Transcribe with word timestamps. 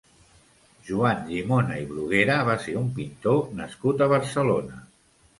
Joan 0.85 1.19
Llimona 1.25 1.75
i 1.81 1.83
Bruguera 1.91 2.37
va 2.47 2.55
ser 2.63 2.73
un 2.79 2.87
pintor 2.95 3.37
nascut 3.61 4.01
a 4.01 4.09
Barcelona. 4.15 4.81